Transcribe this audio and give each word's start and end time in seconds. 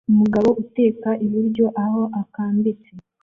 Umugabo 0.11 0.49
uteka 0.63 1.09
ibiryo 1.25 1.65
aho 1.83 2.01
akambitse 2.21 2.89